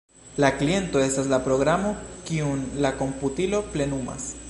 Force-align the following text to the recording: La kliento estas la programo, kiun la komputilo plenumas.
La 0.43 0.47
kliento 0.61 1.03
estas 1.09 1.29
la 1.33 1.39
programo, 1.49 1.93
kiun 2.31 2.67
la 2.87 2.97
komputilo 3.03 3.65
plenumas. 3.77 4.31